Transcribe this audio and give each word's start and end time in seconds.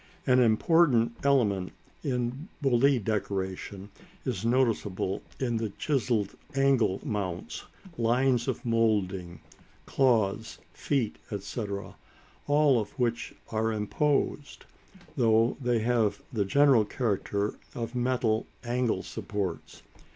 An 0.25 0.39
important 0.39 1.15
element 1.23 1.73
in 2.03 2.47
Boule 2.59 2.97
decoration 2.99 3.91
is 4.25 4.43
noticeable 4.43 5.21
in 5.39 5.57
the 5.57 5.69
chiselled 5.77 6.33
angle 6.55 6.99
mounts, 7.03 7.65
lines 7.99 8.47
of 8.47 8.65
moulding, 8.65 9.41
claws, 9.85 10.57
feet, 10.73 11.17
etc., 11.31 11.97
all 12.47 12.79
of 12.81 12.97
which 12.97 13.35
are 13.51 13.71
imposed, 13.71 14.65
though 15.15 15.55
they 15.61 15.77
have 15.81 16.23
the 16.33 16.45
general 16.45 16.83
character 16.83 17.53
of 17.75 17.93
metal 17.93 18.47
angle 18.63 19.03
supports. 19.03 19.83